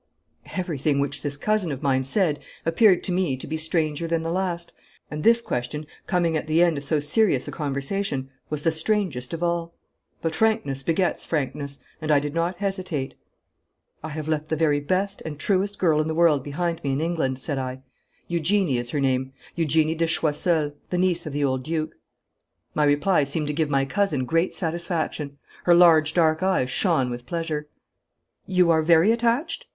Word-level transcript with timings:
Everything 0.57 0.99
which 0.99 1.21
this 1.21 1.37
cousin 1.37 1.71
of 1.71 1.83
mine 1.83 2.03
said 2.03 2.39
appeared 2.65 3.03
to 3.03 3.11
me 3.11 3.37
to 3.37 3.45
be 3.45 3.55
stranger 3.55 4.07
than 4.07 4.23
the 4.23 4.31
last, 4.31 4.73
and 5.11 5.23
this 5.23 5.41
question, 5.43 5.85
coming 6.07 6.35
at 6.35 6.47
the 6.47 6.63
end 6.63 6.75
of 6.75 6.83
so 6.83 6.99
serious 6.99 7.47
a 7.47 7.51
conversation, 7.51 8.27
was 8.49 8.63
the 8.63 8.71
strangest 8.71 9.31
of 9.31 9.43
all. 9.43 9.75
But 10.19 10.33
frankness 10.33 10.81
begets 10.81 11.23
frankness, 11.23 11.77
and 12.01 12.09
I 12.09 12.19
did 12.19 12.33
not 12.33 12.55
hesitate. 12.55 13.13
'I 14.03 14.09
have 14.09 14.27
left 14.27 14.47
the 14.47 14.55
very 14.55 14.79
best 14.79 15.21
and 15.23 15.37
truest 15.37 15.77
girl 15.77 16.01
in 16.01 16.07
the 16.07 16.15
world 16.15 16.41
behind 16.43 16.83
me 16.83 16.93
in 16.93 16.99
England,' 16.99 17.37
said 17.37 17.59
I. 17.59 17.83
'Eugenie 18.27 18.79
is 18.79 18.89
her 18.89 18.99
name, 18.99 19.33
Eugenie 19.53 19.93
de 19.93 20.07
Choiseul, 20.07 20.73
the 20.89 20.97
niece 20.97 21.27
of 21.27 21.33
the 21.33 21.43
old 21.43 21.61
Duke.' 21.61 21.93
My 22.73 22.85
reply 22.85 23.23
seemed 23.23 23.45
to 23.49 23.53
give 23.53 23.69
my 23.69 23.85
cousin 23.85 24.25
great 24.25 24.51
satisfaction. 24.51 25.37
Her 25.65 25.75
large 25.75 26.15
dark 26.15 26.41
eyes 26.41 26.71
shone 26.71 27.11
with 27.11 27.27
pleasure. 27.27 27.67
'You 28.47 28.71
are 28.71 28.81
very 28.81 29.11
attached?' 29.11 29.67